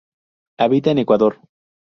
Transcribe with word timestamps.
Habita 0.57 0.89
en 0.89 0.97
Ecuador. 0.97 1.37